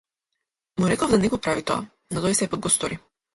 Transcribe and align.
Му 0.79 0.87
реков 0.91 1.11
да 1.15 1.19
не 1.23 1.31
го 1.33 1.39
прави 1.49 1.65
тоа, 1.73 1.85
но 2.17 2.25
тој 2.25 2.39
сепак 2.41 2.65
го 2.65 2.73
стори. 2.79 2.99